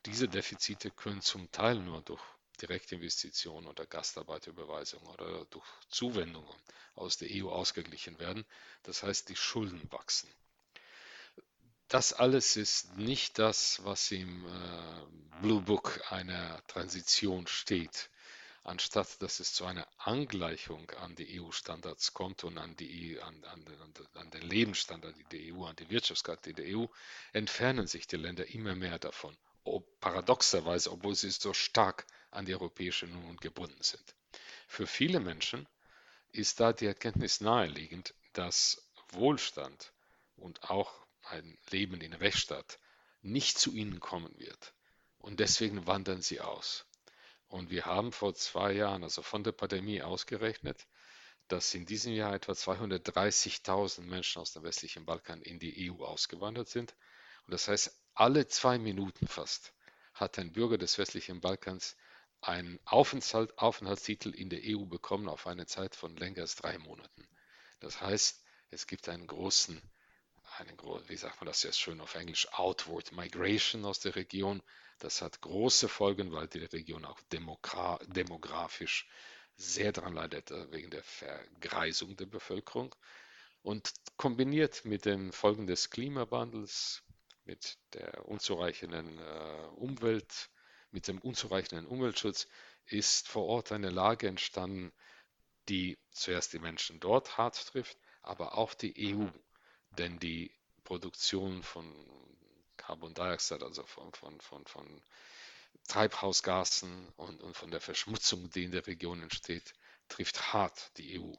Diese 0.07 0.29
Defizite 0.29 0.91
können 0.91 1.21
zum 1.21 1.51
Teil 1.51 1.79
nur 1.81 2.01
durch 2.03 2.23
Direktinvestitionen 2.63 3.69
oder 3.69 3.87
Gastarbeiterüberweisungen 3.87 5.07
oder 5.09 5.45
durch 5.47 5.67
Zuwendungen 5.91 6.57
aus 6.95 7.17
der 7.19 7.29
EU 7.31 7.49
ausgeglichen 7.51 8.19
werden. 8.19 8.45
Das 8.83 9.03
heißt, 9.03 9.29
die 9.29 9.37
Schulden 9.37 9.91
wachsen. 9.93 10.29
Das 11.89 12.13
alles 12.13 12.57
ist 12.57 12.97
nicht 12.97 13.39
das, 13.39 13.81
was 13.85 14.11
im 14.11 14.47
äh, 14.47 15.41
Blue 15.43 15.63
Book 15.63 16.01
einer 16.11 16.63
Transition 16.67 17.47
steht 17.47 18.11
anstatt 18.69 19.23
dass 19.23 19.41
es 19.41 19.55
zu 19.55 19.65
einer 19.65 19.89
Angleichung 19.97 20.91
an 21.03 21.15
die 21.15 21.41
EU-Standards 21.41 22.13
kommt 22.13 22.45
und 22.45 22.59
an, 22.59 22.77
die, 22.77 23.19
an, 23.21 23.43
an, 23.45 23.65
an, 24.15 24.31
den 24.31 24.43
Lebensstandard 24.43 25.15
der 25.33 25.55
EU, 25.55 25.65
an 25.65 25.75
die 25.77 25.89
Wirtschaftskarte 25.89 26.53
der 26.53 26.77
EU, 26.77 26.85
entfernen 27.33 27.87
sich 27.87 28.07
die 28.07 28.17
Länder 28.17 28.47
immer 28.49 28.75
mehr 28.75 28.99
davon. 28.99 29.37
Ob, 29.65 30.01
paradoxerweise, 30.01 30.93
obwohl 30.93 31.15
sie 31.15 31.31
so 31.31 31.55
stark 31.55 32.07
an 32.31 32.45
die 32.45 32.55
Europäische 32.55 33.07
Union 33.07 33.37
gebunden 33.39 33.83
sind. 33.83 34.15
Für 34.67 34.87
viele 34.87 35.21
Menschen 35.21 35.67
ist 36.33 36.61
da 36.61 36.73
die 36.75 36.87
Erkenntnis 36.87 37.41
naheliegend, 37.41 38.15
dass 38.35 38.83
Wohlstand 39.13 39.93
und 40.37 40.63
auch 40.71 40.93
ein 41.31 41.59
Leben 41.71 42.01
in 42.01 42.13
Rechtsstaat 42.13 42.79
nicht 43.23 43.59
zu 43.59 43.73
ihnen 43.73 44.01
kommen 44.01 44.39
wird. 44.39 44.75
Und 45.19 45.41
deswegen 45.41 45.87
wandern 45.87 46.23
sie 46.23 46.41
aus. 46.41 46.87
Und 47.49 47.71
wir 47.71 47.87
haben 47.87 48.13
vor 48.13 48.35
zwei 48.35 48.73
Jahren, 48.73 49.03
also 49.03 49.23
von 49.23 49.43
der 49.43 49.53
Pandemie 49.53 50.03
ausgerechnet, 50.03 50.87
dass 51.49 51.75
in 51.75 51.87
diesem 51.87 52.13
Jahr 52.13 52.35
etwa 52.35 52.53
230.000 52.53 54.03
Menschen 54.03 54.41
aus 54.41 54.53
dem 54.53 54.63
westlichen 54.63 55.07
Balkan 55.07 55.41
in 55.43 55.59
die 55.59 55.91
EU 55.91 56.05
ausgewandert 56.05 56.69
sind. 56.69 56.95
Und 57.47 57.53
das 57.53 57.69
heißt, 57.69 57.99
alle 58.15 58.47
zwei 58.49 58.79
Minuten 58.79 59.27
fast 59.27 59.73
hat 60.13 60.39
ein 60.39 60.53
Bürger 60.53 60.77
des 60.77 60.99
westlichen 60.99 61.41
Balkans 61.41 61.97
einen 62.41 62.79
Aufenthalt, 62.85 63.59
Aufenthaltstitel 63.59 64.31
in 64.31 64.51
der 64.51 64.61
EU 64.63 64.85
bekommen 64.85 65.29
auf 65.29 65.47
eine 65.47 65.67
Zeit 65.67 65.97
von 65.97 66.17
länger 66.17 66.43
als 66.43 66.57
drei 66.57 66.79
Monaten. 66.79 67.27
Das 67.81 68.01
heißt, 68.01 68.45
es 68.71 68.87
gibt 68.87 69.09
einen 69.09 69.27
großen, 69.27 69.81
einen, 70.59 70.77
wie 71.09 71.17
sagt 71.17 71.41
man 71.41 71.47
das 71.47 71.63
jetzt 71.63 71.81
schön 71.81 72.01
auf 72.01 72.15
Englisch, 72.15 72.49
Outward 72.53 73.13
Migration 73.13 73.85
aus 73.85 74.01
der 74.01 74.17
Region. 74.17 74.63
Das 74.99 75.23
hat 75.23 75.41
große 75.41 75.89
Folgen, 75.89 76.33
weil 76.33 76.49
die 76.49 76.65
Region 76.65 77.05
auch 77.05 77.21
demografisch 77.31 79.09
sehr 79.57 79.93
daran 79.93 80.15
leidet 80.15 80.51
äh, 80.51 80.71
wegen 80.73 80.91
der 80.91 81.03
Vergreisung 81.03 82.17
der 82.17 82.27
Bevölkerung. 82.27 82.95
Und 83.63 83.93
kombiniert 84.17 84.85
mit 84.85 85.05
den 85.05 85.33
Folgen 85.33 85.67
des 85.67 85.91
Klimawandels, 85.91 87.03
mit 87.45 87.77
der 87.93 88.27
unzureichenden 88.27 89.19
äh, 89.19 89.67
Umwelt, 89.77 90.51
mit 90.91 91.09
dem 91.09 91.19
unzureichenden 91.19 91.87
Umweltschutz, 91.87 92.49
ist 92.87 93.29
vor 93.29 93.47
Ort 93.47 93.73
eine 93.73 93.91
Lage 93.91 94.29
entstanden, 94.29 94.93
die 95.69 95.99
zuerst 96.11 96.53
die 96.53 96.59
Menschen 96.59 97.01
dort 97.01 97.37
hart 97.37 97.67
trifft, 97.67 97.99
aber 98.23 98.57
auch 98.57 98.75
die 98.75 99.15
EU. 99.15 99.27
Denn 99.91 100.19
die 100.19 100.51
Produktion 100.85 101.63
von 101.63 101.93
Carbon 102.77 103.15
Dioxide, 103.15 103.65
also 103.65 103.85
von, 103.85 104.13
von, 104.13 104.41
von, 104.41 104.67
von 104.67 105.03
Treibhausgasen 105.89 107.09
und, 107.17 107.43
und 107.43 107.57
von 107.57 107.71
der 107.71 107.81
Verschmutzung, 107.81 108.51
die 108.51 108.65
in 108.65 108.73
der 108.73 108.87
Region 108.87 109.23
entsteht, 109.23 109.75
trifft 110.09 110.53
hart 110.53 110.91
die 110.97 111.21
EU. 111.21 111.33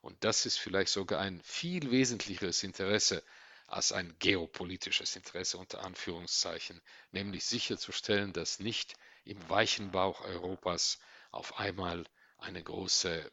Und 0.00 0.22
das 0.24 0.46
ist 0.46 0.58
vielleicht 0.58 0.92
sogar 0.92 1.20
ein 1.20 1.40
viel 1.42 1.90
wesentlicheres 1.90 2.62
Interesse 2.62 3.22
als 3.66 3.90
ein 3.92 4.14
geopolitisches 4.20 5.16
Interesse 5.16 5.58
unter 5.58 5.82
Anführungszeichen, 5.82 6.80
nämlich 7.10 7.44
sicherzustellen, 7.44 8.32
dass 8.32 8.60
nicht 8.60 8.94
im 9.24 9.48
weichen 9.48 9.90
Bauch 9.90 10.20
Europas 10.20 10.98
auf 11.32 11.58
einmal 11.58 12.04
eine 12.38 12.62
große 12.62 13.30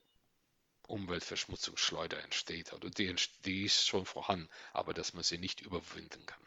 Umweltverschmutzungsschleuder 0.93 2.23
entsteht. 2.23 2.71
Oder 2.73 2.89
die, 2.89 3.13
die 3.45 3.63
ist 3.63 3.87
schon 3.87 4.05
vorhanden, 4.05 4.47
aber 4.71 4.93
dass 4.93 5.13
man 5.13 5.23
sie 5.23 5.37
nicht 5.37 5.61
überwinden 5.61 6.25
kann. 6.25 6.43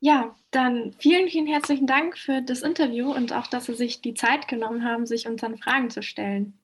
Ja, 0.00 0.36
dann 0.50 0.92
vielen, 0.98 1.28
vielen 1.28 1.46
herzlichen 1.46 1.86
Dank 1.86 2.18
für 2.18 2.42
das 2.42 2.60
Interview 2.60 3.10
und 3.10 3.32
auch, 3.32 3.46
dass 3.46 3.66
Sie 3.66 3.74
sich 3.74 4.02
die 4.02 4.12
Zeit 4.12 4.48
genommen 4.48 4.84
haben, 4.84 5.06
sich 5.06 5.26
unseren 5.26 5.56
Fragen 5.56 5.88
zu 5.88 6.02
stellen. 6.02 6.58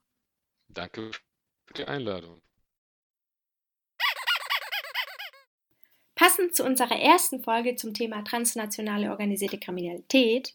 Danke 0.69 1.11
für 1.65 1.75
die 1.75 1.87
Einladung. 1.87 2.43
Passend 6.15 6.55
zu 6.55 6.67
unserer 6.67 7.01
ersten 7.01 7.43
Folge 7.43 7.77
zum 7.77 7.95
Thema 7.95 8.23
transnationale 8.25 9.09
organisierte 9.09 9.59
Kriminalität 9.59 10.55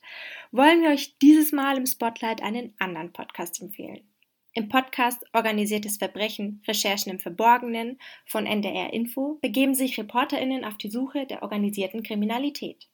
wollen 0.51 0.83
wir 0.83 0.91
euch 0.91 1.17
dieses 1.17 1.51
Mal 1.51 1.77
im 1.77 1.87
Spotlight 1.87 2.43
einen 2.43 2.75
anderen 2.77 3.11
Podcast 3.11 3.59
empfehlen. 3.63 4.07
Im 4.57 4.69
Podcast 4.69 5.21
Organisiertes 5.33 5.97
Verbrechen, 5.97 6.61
Recherchen 6.65 7.11
im 7.11 7.19
Verborgenen 7.19 7.99
von 8.25 8.45
NDR 8.45 8.93
Info 8.93 9.37
begeben 9.41 9.75
sich 9.75 9.97
ReporterInnen 9.97 10.63
auf 10.63 10.77
die 10.77 10.89
Suche 10.89 11.25
der 11.25 11.43
organisierten 11.43 12.03
Kriminalität. 12.03 12.87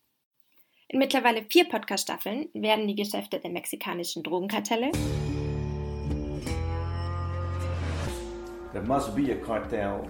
In 0.88 0.97
mittlerweile 0.97 1.43
vier 1.43 1.65
Podcast-Staffeln 1.69 2.50
werden 2.56 2.88
die 2.88 2.95
Geschäfte 2.95 3.39
der 3.39 3.52
mexikanischen 3.52 4.24
Drogenkartelle, 4.24 4.91
There 8.74 8.84
must 8.84 9.15
be 9.15 9.32
a 9.32 9.36
cartel 9.36 10.10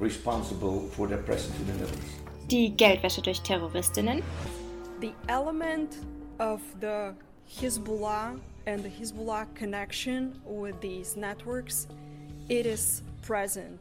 responsible 0.00 0.88
for 0.90 1.06
their 1.06 1.18
presence 1.18 1.56
in 1.60 1.66
the 1.66 1.72
Middle 1.74 1.96
East. 1.98 2.50
Die 2.50 2.76
Geldwäsche 2.76 3.22
durch 3.22 3.40
Terroristinnen. 3.42 4.24
The 5.00 5.12
element 5.28 5.98
of 6.40 6.60
the 6.80 7.12
Hezbollah 7.46 8.34
and 8.66 8.82
the 8.82 8.88
Hezbollah 8.88 9.54
connection 9.54 10.40
with 10.44 10.80
these 10.80 11.16
networks, 11.16 11.86
it 12.48 12.66
is 12.66 13.02
present. 13.22 13.80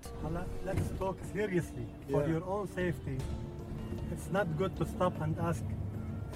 Let's 0.65 0.89
talk 0.99 1.17
seriously 1.33 1.85
for 2.09 2.21
yeah. 2.21 2.29
your 2.29 2.43
own 2.45 2.67
safety. 2.67 3.17
It's 4.11 4.29
not 4.31 4.57
good 4.57 4.75
to 4.77 4.85
stop 4.85 5.19
and 5.21 5.37
ask, 5.39 5.63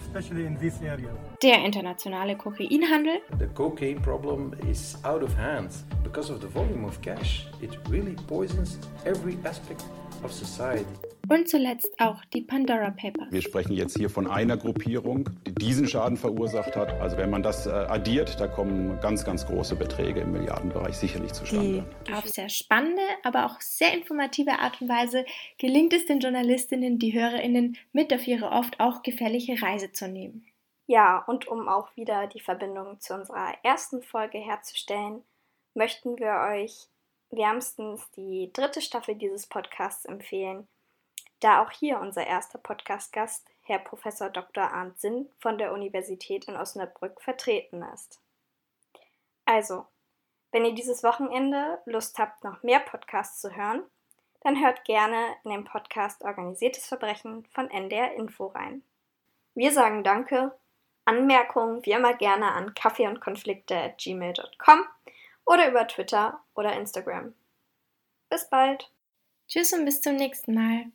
especially 0.02 0.46
in 0.46 0.58
this 0.58 0.82
area. 0.82 1.12
Der 1.40 1.60
internationale 1.64 2.36
Kokainhandel. 2.36 3.22
The 3.38 3.48
cocaine 3.48 4.02
problem 4.02 4.56
is 4.68 4.98
out 5.06 5.24
of 5.24 5.34
hand 5.36 5.72
because 6.04 6.30
of 6.30 6.42
the 6.42 6.48
volume 6.48 6.86
of 6.86 7.02
cash. 7.02 7.48
It 7.62 7.78
really 7.90 8.16
poisons 8.28 8.80
every 9.06 9.38
aspect 9.46 9.84
of 10.24 10.32
society. 10.32 10.86
Und 11.30 11.50
zuletzt 11.50 12.00
auch 12.00 12.24
die 12.26 12.42
Pandora 12.42 12.92
Papers. 12.92 13.28
Wir 13.32 13.42
sprechen 13.42 13.74
jetzt 13.74 13.98
hier 13.98 14.10
von 14.10 14.28
einer 14.28 14.56
Gruppierung, 14.56 15.30
die 15.46 15.54
diesen 15.54 15.86
Schaden 15.86 16.16
verursacht 16.16 16.78
hat. 16.78 16.90
Also 17.02 17.18
wenn 17.18 17.30
man 17.30 17.44
das 17.44 17.68
äh, 17.68 17.72
addiert, 17.72 18.40
da 18.40 18.48
kommen 18.48 18.98
ganz, 19.02 19.26
ganz 19.26 19.46
große 19.46 19.76
Beträge 19.76 20.22
im 20.22 20.32
Milliardenbereich 20.32 20.96
sicherlich 20.96 21.34
zustande. 21.34 21.86
Die 22.08 22.14
auf 22.14 22.26
sehr 22.28 22.48
spannende, 22.48 23.02
aber 23.24 23.46
auch 23.46 23.60
sehr 23.60 23.94
informative 23.94 24.60
Art 24.60 24.82
und 24.82 24.88
Weise 24.88 25.26
gelingt 25.58 25.92
es 25.92 26.06
den 26.06 26.22
Journalistinnen, 26.22 26.98
die 26.98 27.14
Hörerinnen 27.14 27.78
mit 27.92 28.14
auf 28.14 28.26
ihre 28.26 28.52
oft 28.52 28.80
auch 28.80 29.04
gefährliche 29.04 29.62
Reise 29.62 29.92
zu 29.92 30.08
nehmen. 30.08 30.46
Ja, 30.86 31.26
und 31.28 31.50
um 31.50 31.68
auch 31.68 31.94
wieder 31.98 32.28
die 32.28 32.40
Verbindung 32.40 33.02
zu 33.02 33.14
unserer 33.14 33.54
ersten 33.64 34.02
Folge 34.02 34.38
herzustellen, 34.38 35.24
möchten 35.74 36.18
wir 36.18 36.48
euch 36.54 36.88
wärmstens 37.32 38.10
die 38.12 38.50
dritte 38.54 38.80
Staffel 38.80 39.16
dieses 39.16 39.48
Podcasts 39.48 40.06
empfehlen 40.06 40.70
da 41.40 41.62
auch 41.62 41.72
hier 41.72 42.00
unser 42.00 42.26
erster 42.26 42.58
Podcast-Gast, 42.58 43.48
Herr 43.62 43.80
Prof. 43.80 44.04
Dr. 44.34 44.72
Arndt 44.72 45.00
Sinn 45.00 45.30
von 45.40 45.58
der 45.58 45.74
Universität 45.74 46.46
in 46.46 46.56
Osnabrück, 46.56 47.22
vertreten 47.22 47.84
ist. 47.94 48.22
Also, 49.46 49.86
wenn 50.52 50.66
ihr 50.66 50.74
dieses 50.74 51.04
Wochenende 51.04 51.80
Lust 51.86 52.18
habt, 52.18 52.44
noch 52.44 52.64
mehr 52.64 52.80
Podcasts 52.80 53.42
zu 53.42 53.56
hören, 53.56 53.84
dann 54.42 54.60
hört 54.62 54.86
gerne 54.86 55.36
in 55.44 55.52
den 55.52 55.66
Podcast 55.66 56.24
Organisiertes 56.24 56.88
Verbrechen 56.88 57.46
von 57.54 57.70
NDR 57.70 58.14
Info 58.14 58.48
rein. 58.48 58.82
Wir 59.56 59.72
sagen 59.72 60.04
Danke, 60.04 60.58
Anmerkungen 61.06 61.86
wie 61.86 61.92
immer 61.92 62.14
gerne 62.14 62.52
an 62.52 62.74
kaffeeundkonflikte.gmail.com 62.74 64.86
oder 65.46 65.70
über 65.70 65.88
Twitter 65.88 66.42
oder 66.54 66.74
Instagram. 66.74 67.34
Bis 68.30 68.50
bald! 68.50 68.92
Tschüss 69.48 69.72
und 69.74 69.86
bis 69.86 70.02
zum 70.02 70.16
nächsten 70.16 70.54
Mal. 70.54 70.92